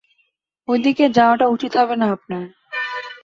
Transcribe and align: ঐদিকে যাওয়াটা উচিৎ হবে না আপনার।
ঐদিকে 0.67 1.05
যাওয়াটা 1.09 1.45
উচিৎ 1.47 1.73
হবে 1.77 1.95
না 1.95 2.07
আপনার। 2.11 2.43